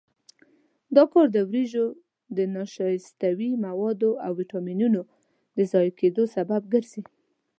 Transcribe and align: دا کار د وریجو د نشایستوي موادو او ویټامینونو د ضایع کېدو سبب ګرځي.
دا 0.95 1.03
کار 1.13 1.27
د 1.31 1.37
وریجو 1.49 1.85
د 2.37 2.39
نشایستوي 2.55 3.51
موادو 3.65 4.09
او 4.25 4.31
ویټامینونو 4.39 5.01
د 5.57 5.57
ضایع 5.71 5.93
کېدو 5.99 6.23
سبب 6.35 6.61
ګرځي. 6.73 7.01